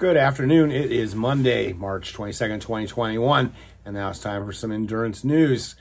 Good 0.00 0.16
afternoon. 0.16 0.72
It 0.72 0.90
is 0.90 1.14
Monday, 1.14 1.74
March 1.74 2.14
22nd, 2.14 2.62
2021, 2.62 3.52
and 3.84 3.94
now 3.94 4.08
it's 4.08 4.18
time 4.18 4.46
for 4.46 4.52
some 4.54 4.72
endurance 4.72 5.24
news. 5.24 5.74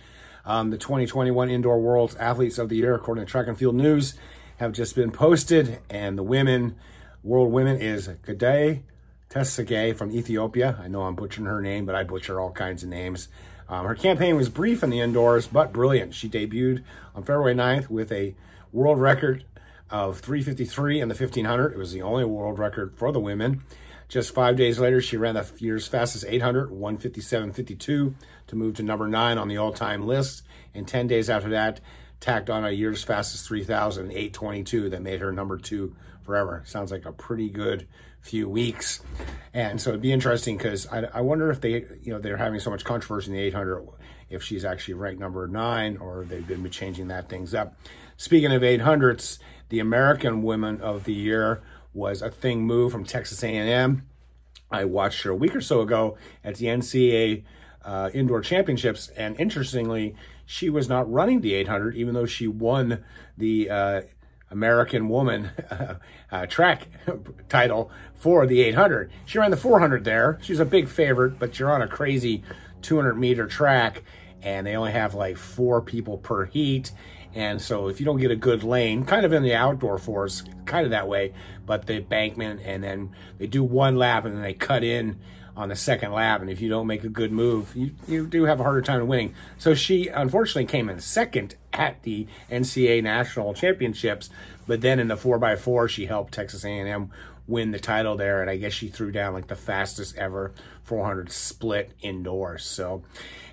Um, 0.44 0.72
the 0.72 0.78
2021 0.78 1.50
Indoor 1.50 1.80
World's 1.80 2.18
Athletes 2.18 2.58
of 2.58 2.68
the 2.68 2.76
Year, 2.76 2.94
according 2.94 3.26
to 3.26 3.32
Track 3.32 3.48
and 3.48 3.58
Field 3.58 3.76
News, 3.76 4.16
have 4.58 4.74
just 4.74 4.94
been 4.94 5.12
posted, 5.12 5.80
and 5.90 6.18
the 6.18 6.24
women, 6.24 6.76
world 7.24 7.54
women, 7.54 7.80
is 7.80 8.10
Gede 8.26 8.84
Tsegay 9.30 9.96
from 9.96 10.12
Ethiopia. 10.12 10.78
I 10.84 10.90
know 10.90 11.04
I'm 11.04 11.16
butchering 11.16 11.48
her 11.48 11.62
name, 11.62 11.86
but 11.86 11.96
I 11.96 12.04
butcher 12.04 12.42
all 12.42 12.52
kinds 12.52 12.84
of 12.84 12.90
names. 12.90 13.30
Um, 13.70 13.86
her 13.86 13.96
campaign 13.96 14.36
was 14.36 14.50
brief 14.50 14.84
in 14.84 14.90
the 14.90 15.00
indoors, 15.00 15.48
but 15.48 15.72
brilliant. 15.72 16.14
She 16.14 16.28
debuted 16.28 16.84
on 17.16 17.24
February 17.24 17.56
9th 17.56 17.90
with 17.90 18.12
a 18.12 18.36
world 18.74 19.00
record 19.00 19.46
of 19.90 20.20
353 20.20 21.00
in 21.00 21.08
the 21.08 21.16
1500. 21.16 21.72
It 21.72 21.78
was 21.78 21.94
the 21.94 22.02
only 22.02 22.26
world 22.26 22.60
record 22.60 22.94
for 22.98 23.14
the 23.14 23.22
women. 23.22 23.64
Just 24.10 24.34
five 24.34 24.58
days 24.58 24.80
later, 24.80 25.02
she 25.02 25.18
ran 25.18 25.36
the 25.36 25.48
year's 25.60 25.88
fastest 25.88 26.26
800, 26.28 26.72
157.52, 26.72 27.78
to 28.48 28.56
move 28.56 28.76
to 28.76 28.84
number 28.84 29.08
nine 29.08 29.38
on 29.38 29.48
the 29.48 29.58
all-time 29.58 30.08
list. 30.08 30.42
And 30.74 30.88
10 30.88 31.08
days 31.08 31.30
after 31.30 31.50
that, 31.50 31.80
tacked 32.20 32.50
on 32.50 32.66
a 32.66 32.72
year's 32.72 33.04
fastest 33.04 33.48
3,000, 33.48 34.12
822, 34.12 34.90
that 34.90 35.04
made 35.04 35.22
her 35.22 35.32
number 35.32 35.58
two 35.58 35.96
forever. 36.24 36.64
Sounds 36.66 36.92
like 36.92 37.06
a 37.06 37.12
pretty 37.12 37.50
good 37.50 37.88
few 38.22 38.50
weeks. 38.50 39.02
And 39.54 39.80
so 39.80 39.92
it'd 39.92 40.02
be 40.02 40.12
interesting 40.12 40.58
because 40.58 40.88
I, 40.88 41.04
I 41.14 41.22
wonder 41.22 41.52
if 41.52 41.62
they, 41.62 41.86
you 42.02 42.12
know, 42.12 42.20
they're 42.20 42.38
having 42.38 42.60
so 42.60 42.72
much 42.72 42.84
controversy 42.84 43.30
in 43.30 43.38
the 43.38 43.44
800, 43.44 43.88
if 44.30 44.44
she's 44.44 44.66
actually 44.66 44.96
ranked 44.96 45.20
number 45.20 45.48
nine 45.48 45.98
or 45.98 46.26
they've 46.26 46.46
been 46.46 46.68
changing 46.70 47.08
that 47.10 47.30
things 47.30 47.54
up. 47.54 47.76
Speaking 48.18 48.52
of 48.52 48.64
800s, 48.64 49.40
the 49.70 49.80
American 49.80 50.42
Women 50.42 50.82
of 50.82 51.04
the 51.04 51.14
Year 51.14 51.62
was 51.94 52.22
Athing 52.22 52.60
Mu 52.60 52.90
from 52.90 53.06
Texas 53.06 53.44
A&M. 53.44 54.06
I 54.72 54.86
watched 54.86 55.24
her 55.24 55.32
a 55.32 55.36
week 55.36 55.56
or 55.56 55.62
so 55.62 55.82
ago 55.82 56.18
at 56.44 56.56
the 56.56 56.68
NCAA 56.68 57.44
uh, 57.84 58.10
Indoor 58.14 58.42
Championships, 58.42 59.10
and 59.10 59.40
interestingly, 59.40 60.16
she 60.46 60.70
was 60.70 60.88
not 60.88 61.12
running 61.12 61.42
the 61.42 61.54
800, 61.56 61.96
even 61.96 62.14
though 62.14 62.26
she 62.26 62.48
won 62.48 63.04
the 63.38 63.70
uh, 63.70 64.02
American 64.52 65.10
Woman 65.10 65.52
uh, 66.32 66.46
track 66.48 66.88
title 67.50 67.92
for 68.14 68.46
the 68.46 68.62
800. 68.62 69.12
She 69.26 69.40
ran 69.40 69.52
the 69.52 69.58
400 69.58 70.04
there. 70.04 70.38
She's 70.42 70.60
a 70.60 70.66
big 70.66 70.88
favorite, 70.88 71.40
but 71.40 71.58
you're 71.58 71.72
on 71.72 71.82
a 71.82 71.88
crazy 71.88 72.44
200 72.82 73.16
meter 73.16 73.48
track, 73.48 74.04
and 74.42 74.68
they 74.68 74.76
only 74.76 74.92
have 74.92 75.14
like 75.14 75.38
four 75.38 75.82
people 75.82 76.18
per 76.18 76.46
heat. 76.46 76.92
And 77.34 77.62
so 77.62 77.88
if 77.88 78.00
you 78.00 78.06
don't 78.06 78.20
get 78.20 78.32
a 78.32 78.36
good 78.36 78.64
lane, 78.64 79.06
kind 79.06 79.26
of 79.26 79.34
in 79.34 79.44
the 79.44 79.54
outdoor 79.54 79.98
force, 79.98 80.44
kind 80.66 80.86
of 80.86 80.92
that 80.92 81.08
way, 81.08 81.34
but 81.66 81.86
the 81.86 82.00
bankment 82.00 82.62
and 82.64 82.84
then 82.84 83.12
they 83.38 83.48
do 83.48 83.64
one 83.64 83.98
lap 83.98 84.26
and 84.26 84.36
then 84.36 84.42
they 84.42 84.54
cut 84.54 84.84
in 84.84 85.20
on 85.56 85.70
the 85.70 85.76
second 85.76 86.14
lap. 86.14 86.42
And 86.42 86.50
if 86.50 86.62
you 86.62 86.70
don't 86.70 86.88
make 86.88 87.04
a 87.04 87.10
good 87.10 87.32
move, 87.32 87.76
you, 87.76 87.92
you 88.08 88.26
do 88.26 88.46
have 88.46 88.60
a 88.60 88.64
harder 88.64 88.82
time 88.82 89.06
winning. 89.08 89.36
So 89.58 89.76
she 89.76 90.08
unfortunately 90.08 90.66
came 90.66 90.90
in 90.90 91.00
second 91.00 91.56
at 91.74 92.02
the 92.04 92.28
NCAA 92.50 93.04
National 93.04 93.54
Championships, 93.54 94.30
but 94.68 94.82
then 94.82 95.00
in 95.00 95.10
the 95.10 95.18
4x4, 95.18 95.90
she 95.90 96.06
helped 96.06 96.34
Texas 96.34 96.64
A&M 96.64 97.12
win 97.46 97.72
the 97.72 97.80
title 97.80 98.16
there. 98.16 98.42
And 98.42 98.50
I 98.50 98.56
guess 98.56 98.74
she 98.74 98.88
threw 98.88 99.12
down 99.12 99.34
like 99.34 99.48
the 99.48 99.56
fastest 99.56 100.18
ever 100.18 100.54
400 100.84 101.32
split 101.32 101.92
indoors. 102.02 102.64
So 102.64 103.04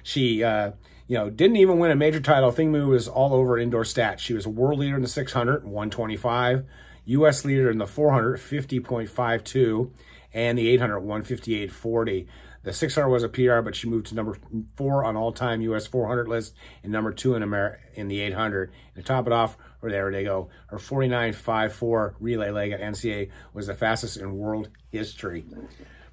she, 0.02 0.44
uh, 0.44 0.72
you 1.08 1.16
know, 1.16 1.30
didn't 1.30 1.56
even 1.56 1.78
win 1.78 1.90
a 1.90 1.96
major 1.96 2.20
title. 2.20 2.50
Athing 2.50 2.68
Mu 2.70 2.88
was 2.88 3.08
all 3.08 3.32
over 3.32 3.58
indoor 3.58 3.84
stats. 3.84 4.18
She 4.18 4.34
was 4.34 4.46
a 4.46 4.50
world 4.50 4.80
leader 4.80 4.96
in 4.96 5.02
the 5.02 5.08
600, 5.08 5.64
125, 5.64 6.64
U.S. 7.06 7.44
leader 7.44 7.70
in 7.70 7.78
the 7.78 7.86
400, 7.86 8.38
50.52, 8.38 9.90
and 10.34 10.58
the 10.58 10.68
800, 10.68 11.00
158.40. 11.00 12.26
The 12.64 12.72
600 12.72 13.08
was 13.08 13.22
a 13.22 13.28
PR, 13.28 13.60
but 13.60 13.76
she 13.76 13.88
moved 13.88 14.06
to 14.08 14.16
number 14.16 14.36
four 14.74 15.04
on 15.04 15.16
all-time 15.16 15.60
U.S. 15.60 15.86
400 15.86 16.26
list 16.26 16.52
and 16.82 16.90
number 16.90 17.12
two 17.12 17.36
in 17.36 17.44
America 17.44 17.78
in 17.94 18.08
the 18.08 18.20
800. 18.20 18.72
And 18.96 19.04
to 19.04 19.06
top 19.06 19.28
it 19.28 19.32
off, 19.32 19.56
or 19.80 19.90
there 19.90 20.10
they 20.10 20.24
go, 20.24 20.48
her 20.66 20.78
49.54 20.78 22.14
relay 22.18 22.50
leg 22.50 22.72
at 22.72 22.80
NCAA 22.80 23.30
was 23.54 23.68
the 23.68 23.74
fastest 23.74 24.16
in 24.16 24.36
world 24.36 24.70
history. 24.90 25.44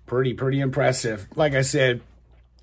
Pretty, 0.05 0.35
pretty 0.35 0.59
impressive. 0.59 1.27
Like 1.35 1.55
I 1.55 1.63
said, 1.63 2.01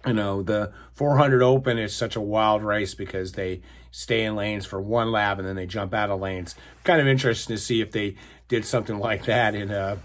you 0.07 0.13
know, 0.13 0.43
the 0.43 0.73
400 0.93 1.43
Open 1.43 1.79
is 1.79 1.95
such 1.95 2.17
a 2.17 2.21
wild 2.21 2.63
race 2.63 2.95
because 2.95 3.33
they 3.33 3.61
stay 3.91 4.25
in 4.25 4.37
lanes 4.37 4.67
for 4.67 4.81
one 4.81 5.13
lap 5.13 5.39
and 5.39 5.47
then 5.47 5.57
they 5.57 5.67
jump 5.67 5.93
out 5.93 6.11
of 6.11 6.21
lanes. 6.21 6.55
Kind 6.85 7.01
of 7.01 7.07
interesting 7.07 7.57
to 7.57 7.61
see 7.61 7.81
if 7.81 7.91
they 7.91 8.17
did 8.49 8.65
something 8.65 8.99
like 9.01 9.25
that 9.27 9.55
in 9.55 9.71
a 9.71 9.99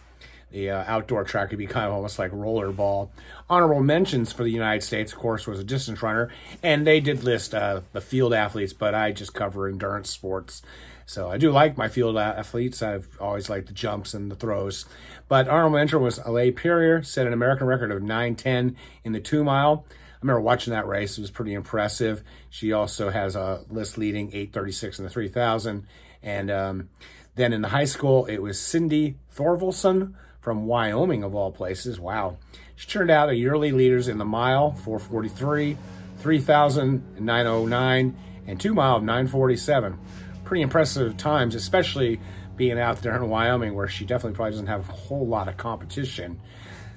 the 0.55 0.69
uh, 0.69 0.85
outdoor 0.88 1.25
track 1.25 1.49
would 1.49 1.59
be 1.59 1.67
kind 1.67 1.85
of 1.85 1.91
almost 1.91 2.17
like 2.17 2.31
rollerball. 2.31 3.09
Honorable 3.49 3.83
mentions 3.83 4.31
for 4.31 4.43
the 4.43 4.49
United 4.49 4.83
States, 4.83 5.11
of 5.11 5.19
course, 5.19 5.45
was 5.45 5.59
a 5.59 5.66
distance 5.66 6.01
runner, 6.01 6.29
and 6.63 6.88
they 6.88 7.01
did 7.01 7.25
list 7.25 7.53
uh, 7.53 7.81
the 7.91 7.99
field 7.99 8.33
athletes, 8.33 8.71
but 8.71 8.95
I 8.95 9.11
just 9.11 9.33
cover 9.33 9.67
endurance 9.67 10.09
sports. 10.09 10.61
So 11.05 11.29
I 11.29 11.38
do 11.38 11.51
like 11.51 11.77
my 11.77 11.89
field 11.89 12.17
athletes. 12.17 12.81
I've 12.81 13.09
always 13.19 13.49
liked 13.49 13.67
the 13.67 13.73
jumps 13.73 14.13
and 14.13 14.31
the 14.31 14.35
throws. 14.35 14.85
But 15.27 15.49
honorable 15.49 15.77
mention 15.77 16.01
was 16.01 16.19
Alain 16.19 16.53
Purrier, 16.53 17.03
set 17.03 17.27
an 17.27 17.33
American 17.33 17.67
record 17.67 17.91
of 17.91 18.01
9.10 18.01 18.75
in 19.03 19.11
the 19.11 19.19
two 19.19 19.43
mile. 19.43 19.85
I 19.89 20.17
remember 20.22 20.39
watching 20.39 20.72
that 20.72 20.87
race. 20.87 21.17
It 21.17 21.22
was 21.22 21.31
pretty 21.31 21.53
impressive. 21.53 22.23
She 22.49 22.72
also 22.72 23.09
has 23.09 23.35
a 23.35 23.66
list 23.69 23.97
leading 23.97 24.29
836 24.29 24.99
in 24.99 25.03
the 25.03 25.11
3000. 25.11 25.85
And 26.23 26.49
um, 26.49 26.89
then 27.35 27.51
in 27.51 27.61
the 27.61 27.67
high 27.67 27.85
school, 27.85 28.25
it 28.25 28.37
was 28.37 28.57
Cindy 28.57 29.17
Thorvaldson 29.35 30.13
from 30.45 30.67
Wyoming, 30.67 31.23
of 31.23 31.33
all 31.33 31.51
places. 31.51 32.00
Wow. 32.00 32.38
She 32.75 32.88
turned 32.88 33.09
out 33.09 33.29
a 33.29 33.35
yearly 33.35 33.72
leaders 33.72 34.07
in 34.07 34.19
the 34.19 34.25
mile, 34.25 34.73
443, 34.73 35.75
3000, 36.19 37.19
909, 37.19 38.17
and 38.45 38.61
two 38.61 38.75
mile, 38.75 39.00
947. 39.00 39.97
Pretty 40.44 40.61
impressive 40.61 41.17
times, 41.17 41.55
especially 41.55 42.22
being 42.55 42.79
out 42.79 43.01
there 43.01 43.16
in 43.16 43.28
Wyoming, 43.28 43.73
where 43.73 43.88
she 43.88 44.05
definitely 44.05 44.35
probably 44.35 44.51
doesn't 44.51 44.67
have 44.67 44.88
a 44.88 44.91
whole 44.91 45.25
lot 45.25 45.47
of 45.47 45.57
competition. 45.57 46.39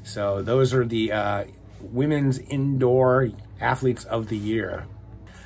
So 0.02 0.42
those 0.42 0.74
are 0.74 0.84
the 0.84 1.12
uh, 1.12 1.44
women's 1.80 2.38
indoor 2.38 3.30
athletes 3.62 4.04
of 4.04 4.28
the 4.28 4.36
year. 4.36 4.84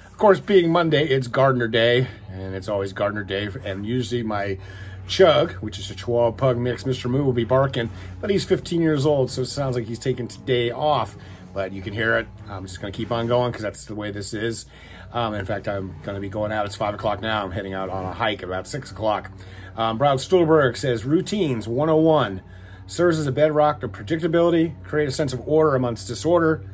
Of 0.06 0.18
course, 0.18 0.40
being 0.40 0.72
Monday, 0.72 1.06
it's 1.06 1.28
Gardner 1.28 1.68
Day, 1.68 2.08
and 2.32 2.56
it's 2.56 2.68
always 2.68 2.92
Gardner 2.92 3.22
Day, 3.22 3.48
and 3.64 3.86
usually 3.86 4.24
my 4.24 4.58
Chug, 5.06 5.52
which 5.54 5.78
is 5.78 5.90
a 5.90 5.94
Chihuahua 5.94 6.32
Pug 6.32 6.58
mix, 6.58 6.84
Mr. 6.84 7.10
Moo 7.10 7.24
will 7.24 7.32
be 7.32 7.44
barking, 7.44 7.90
but 8.20 8.30
he's 8.30 8.44
15 8.44 8.80
years 8.80 9.04
old, 9.04 9.30
so 9.30 9.42
it 9.42 9.46
sounds 9.46 9.76
like 9.76 9.86
he's 9.86 9.98
taking 9.98 10.28
today 10.28 10.70
off. 10.70 11.16
But 11.52 11.72
you 11.72 11.82
can 11.82 11.92
hear 11.92 12.16
it. 12.16 12.26
I'm 12.48 12.64
just 12.66 12.80
going 12.80 12.92
to 12.92 12.96
keep 12.96 13.12
on 13.12 13.26
going 13.26 13.50
because 13.50 13.62
that's 13.62 13.84
the 13.84 13.94
way 13.94 14.10
this 14.10 14.32
is. 14.32 14.64
Um, 15.12 15.34
in 15.34 15.44
fact, 15.44 15.68
I'm 15.68 15.94
going 16.02 16.14
to 16.14 16.20
be 16.20 16.30
going 16.30 16.50
out. 16.50 16.64
It's 16.64 16.76
5 16.76 16.94
o'clock 16.94 17.20
now. 17.20 17.44
I'm 17.44 17.50
heading 17.50 17.74
out 17.74 17.90
on 17.90 18.04
a 18.06 18.12
hike 18.12 18.42
about 18.42 18.66
6 18.66 18.90
o'clock. 18.90 19.30
Um, 19.76 19.98
Brad 19.98 20.20
Stulberg 20.20 20.76
says, 20.76 21.04
Routines 21.04 21.68
101 21.68 22.42
serves 22.86 23.18
as 23.18 23.26
a 23.26 23.32
bedrock 23.32 23.82
of 23.82 23.92
predictability, 23.92 24.82
create 24.82 25.08
a 25.08 25.12
sense 25.12 25.32
of 25.32 25.46
order 25.46 25.74
amongst 25.74 26.08
disorder, 26.08 26.64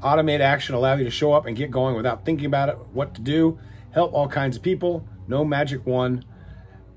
automate 0.00 0.40
action, 0.40 0.74
allow 0.74 0.94
you 0.94 1.04
to 1.04 1.10
show 1.10 1.32
up 1.32 1.46
and 1.46 1.56
get 1.56 1.70
going 1.70 1.94
without 1.94 2.24
thinking 2.24 2.46
about 2.46 2.68
it, 2.68 2.76
what 2.92 3.14
to 3.14 3.20
do, 3.20 3.58
help 3.92 4.12
all 4.12 4.28
kinds 4.28 4.56
of 4.56 4.62
people, 4.62 5.06
no 5.28 5.44
magic 5.44 5.86
one, 5.86 6.24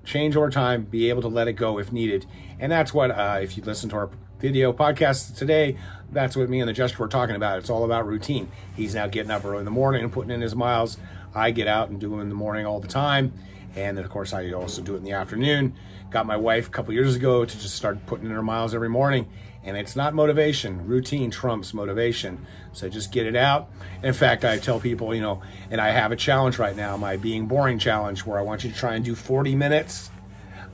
change 0.06 0.36
over 0.36 0.50
time, 0.50 0.84
be 0.84 1.10
able 1.10 1.22
to 1.24 1.28
let 1.28 1.48
it 1.48 1.54
go 1.54 1.80
if 1.80 1.92
needed. 1.92 2.26
And 2.60 2.72
that's 2.72 2.94
what, 2.94 3.12
uh, 3.12 3.40
if 3.42 3.58
you 3.58 3.64
listen 3.64 3.90
to 3.90 3.96
our 3.96 4.10
video 4.46 4.72
podcast 4.72 5.36
today, 5.36 5.76
that's 6.12 6.38
what 6.38 6.48
me 6.48 6.60
and 6.60 6.70
the 6.70 6.74
Jester 6.74 7.00
were 7.00 7.08
talking 7.08 7.36
about. 7.36 7.58
It's 7.58 7.72
all 7.72 7.84
about 7.84 8.06
routine. 8.06 8.52
He's 8.76 8.94
now 8.94 9.08
getting 9.08 9.32
up 9.32 9.44
early 9.44 9.58
in 9.58 9.66
the 9.66 9.72
morning 9.72 10.04
and 10.04 10.14
putting 10.14 10.30
in 10.30 10.40
his 10.40 10.56
miles. 10.56 11.00
I 11.34 11.50
get 11.50 11.68
out 11.68 11.90
and 11.90 12.00
do 12.00 12.12
them 12.12 12.20
in 12.20 12.30
the 12.30 12.36
morning 12.36 12.64
all 12.68 12.80
the 12.80 12.88
time. 12.88 13.34
And 13.76 13.98
then, 13.98 14.06
of 14.06 14.12
course, 14.12 14.34
I 14.34 14.52
also 14.52 14.84
do 14.84 14.94
it 14.94 14.98
in 14.98 15.04
the 15.04 15.14
afternoon. 15.14 15.74
Got 16.12 16.28
my 16.28 16.38
wife 16.38 16.68
a 16.68 16.70
couple 16.70 16.94
years 16.94 17.16
ago 17.16 17.44
to 17.44 17.60
just 17.60 17.74
start 17.74 18.06
putting 18.06 18.28
in 18.28 18.32
her 18.34 18.44
miles 18.44 18.76
every 18.76 18.88
morning. 18.88 19.28
And 19.64 19.76
it's 19.76 19.96
not 19.96 20.14
motivation. 20.14 20.86
Routine 20.86 21.32
trumps 21.32 21.74
motivation. 21.74 22.46
So 22.72 22.88
just 22.88 23.12
get 23.12 23.26
it 23.26 23.36
out. 23.36 23.72
In 24.04 24.14
fact, 24.14 24.46
I 24.46 24.60
tell 24.60 24.80
people, 24.80 25.16
you 25.16 25.22
know, 25.22 25.42
and 25.72 25.82
I 25.82 25.90
have 25.90 26.12
a 26.12 26.16
challenge 26.16 26.60
right 26.60 26.76
now, 26.76 26.98
my 26.98 27.18
being 27.18 27.48
boring 27.48 27.80
challenge, 27.80 28.28
where 28.28 28.38
I 28.38 28.44
want 28.44 28.64
you 28.64 28.70
to 28.70 28.78
try 28.78 28.94
and 28.94 29.04
do 29.04 29.16
40 29.16 29.56
minutes 29.56 30.12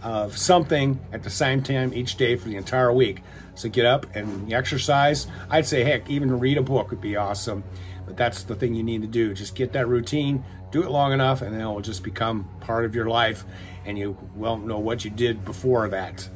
of 0.04 0.38
something 0.38 1.00
at 1.12 1.24
the 1.24 1.30
same 1.30 1.62
time 1.62 1.94
each 1.94 2.16
day 2.16 2.36
for 2.36 2.50
the 2.50 2.56
entire 2.56 2.92
week. 2.92 3.22
So 3.56 3.70
get 3.70 3.86
up 3.86 4.16
and 4.16 4.52
exercise. 4.52 5.28
I'd 5.50 5.66
say, 5.66 5.84
heck, 5.84 6.10
even 6.10 6.40
read 6.40 6.58
a 6.58 6.62
book 6.62 6.90
would 6.90 7.02
be 7.02 7.16
awesome. 7.16 7.64
But 8.06 8.18
that's 8.18 8.44
the 8.44 8.56
thing 8.56 8.74
you 8.74 8.84
need 8.84 9.02
to 9.02 9.08
do. 9.08 9.34
Just 9.34 9.56
get 9.56 9.74
that 9.74 9.88
routine, 9.88 10.44
do 10.72 10.84
it 10.84 10.90
long 10.90 11.14
enough, 11.14 11.42
and 11.42 11.54
then 11.54 11.62
it 11.62 11.66
will 11.66 11.82
just 11.82 12.04
become 12.04 12.50
part 12.60 12.86
of 12.86 12.96
your 12.96 13.06
life, 13.06 13.46
and 13.86 13.98
you 13.98 14.18
won't 14.36 14.66
know 14.66 14.80
what 14.80 15.06
you 15.06 15.12
did 15.12 15.46
before 15.46 15.88
that. 15.90 16.28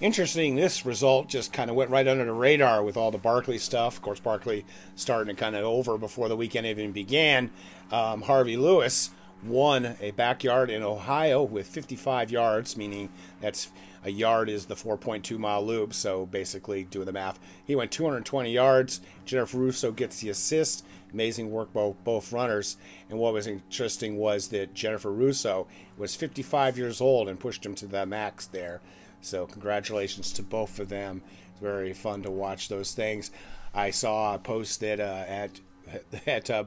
Interesting, 0.00 0.56
this 0.56 0.84
result 0.84 1.28
just 1.28 1.54
kind 1.54 1.70
of 1.70 1.76
went 1.76 1.90
right 1.90 2.06
under 2.06 2.24
the 2.24 2.32
radar 2.32 2.82
with 2.82 2.96
all 2.98 3.10
the 3.10 3.18
Barkley 3.18 3.56
stuff. 3.56 3.96
Of 3.96 4.02
course, 4.02 4.20
Barkley 4.20 4.66
starting 4.94 5.34
to 5.34 5.40
kind 5.40 5.56
of 5.56 5.64
over 5.64 5.96
before 5.96 6.28
the 6.28 6.36
weekend 6.36 6.66
even 6.66 6.92
began. 6.92 7.50
Um, 7.90 8.22
Harvey 8.22 8.56
Lewis 8.58 9.10
won 9.42 9.96
a 10.00 10.10
backyard 10.12 10.70
in 10.70 10.82
Ohio 10.82 11.42
with 11.42 11.66
55 11.66 12.30
yards, 12.30 12.76
meaning 12.76 13.10
that's 13.40 13.70
a 14.04 14.10
yard 14.10 14.48
is 14.48 14.66
the 14.66 14.74
4.2 14.74 15.38
mile 15.38 15.64
loop. 15.64 15.92
So 15.92 16.26
basically, 16.26 16.84
doing 16.84 17.06
the 17.06 17.12
math, 17.12 17.38
he 17.64 17.74
went 17.74 17.90
220 17.90 18.52
yards. 18.52 19.00
Jennifer 19.24 19.58
Russo 19.58 19.92
gets 19.92 20.20
the 20.20 20.30
assist. 20.30 20.84
Amazing 21.12 21.50
work 21.50 21.72
by 21.72 21.92
both 22.04 22.32
runners. 22.32 22.76
And 23.08 23.18
what 23.18 23.32
was 23.32 23.46
interesting 23.46 24.16
was 24.16 24.48
that 24.48 24.74
Jennifer 24.74 25.12
Russo 25.12 25.66
was 25.96 26.14
55 26.14 26.78
years 26.78 27.00
old 27.00 27.28
and 27.28 27.40
pushed 27.40 27.64
him 27.64 27.74
to 27.76 27.86
the 27.86 28.06
max 28.06 28.46
there. 28.46 28.80
So 29.20 29.46
congratulations 29.46 30.32
to 30.34 30.42
both 30.42 30.78
of 30.78 30.88
them. 30.88 31.22
It's 31.50 31.60
very 31.60 31.92
fun 31.92 32.22
to 32.22 32.30
watch 32.30 32.68
those 32.68 32.92
things. 32.92 33.30
I 33.74 33.90
saw 33.90 34.34
a 34.34 34.38
post 34.38 34.80
that 34.80 35.00
uh, 35.00 35.24
at 35.26 35.60
at 36.26 36.50
uh, 36.50 36.64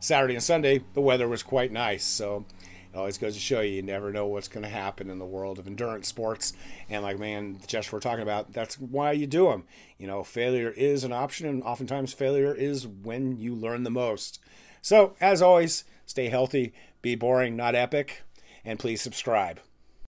Saturday 0.00 0.34
and 0.34 0.42
Sunday, 0.42 0.82
the 0.94 1.00
weather 1.00 1.28
was 1.28 1.42
quite 1.42 1.72
nice. 1.72 2.04
So 2.04 2.44
it 2.92 2.96
always 2.96 3.18
goes 3.18 3.34
to 3.34 3.40
show 3.40 3.60
you, 3.60 3.74
you 3.74 3.82
never 3.82 4.12
know 4.12 4.26
what's 4.26 4.48
going 4.48 4.62
to 4.62 4.70
happen 4.70 5.10
in 5.10 5.18
the 5.18 5.26
world 5.26 5.58
of 5.58 5.66
endurance 5.66 6.08
sports. 6.08 6.52
And 6.88 7.02
like, 7.02 7.18
man, 7.18 7.58
Josh, 7.66 7.92
we're 7.92 8.00
talking 8.00 8.22
about, 8.22 8.52
that's 8.52 8.78
why 8.78 9.12
you 9.12 9.26
do 9.26 9.48
them. 9.50 9.64
You 9.98 10.06
know, 10.06 10.24
failure 10.24 10.70
is 10.70 11.04
an 11.04 11.12
option, 11.12 11.46
and 11.46 11.62
oftentimes 11.62 12.12
failure 12.12 12.54
is 12.54 12.86
when 12.86 13.38
you 13.38 13.54
learn 13.54 13.82
the 13.82 13.90
most. 13.90 14.40
So, 14.82 15.14
as 15.20 15.42
always, 15.42 15.84
stay 16.06 16.28
healthy, 16.28 16.72
be 17.02 17.14
boring, 17.16 17.56
not 17.56 17.74
epic, 17.74 18.22
and 18.64 18.78
please 18.78 19.02
subscribe. 19.02 19.60